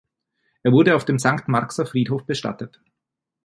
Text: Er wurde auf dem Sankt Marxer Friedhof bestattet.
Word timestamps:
Er 0.63 0.71
wurde 0.71 0.95
auf 0.95 1.05
dem 1.05 1.19
Sankt 1.19 1.47
Marxer 1.47 1.85
Friedhof 1.85 2.25
bestattet. 2.25 2.81